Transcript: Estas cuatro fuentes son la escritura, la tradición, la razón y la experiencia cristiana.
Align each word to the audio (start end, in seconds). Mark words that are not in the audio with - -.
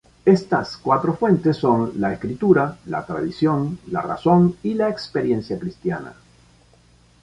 Estas 0.25 0.77
cuatro 0.77 1.13
fuentes 1.15 1.57
son 1.57 1.93
la 2.01 2.11
escritura, 2.11 2.79
la 2.87 3.05
tradición, 3.05 3.77
la 3.91 4.01
razón 4.01 4.55
y 4.63 4.73
la 4.73 4.89
experiencia 4.89 5.59
cristiana. 5.59 6.15